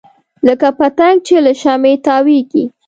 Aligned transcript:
لکه 0.47 0.67
پتنګ 0.79 1.17
چې 1.27 1.35
له 1.45 1.51
شمعې 1.61 1.93
تاویږي. 2.05 2.63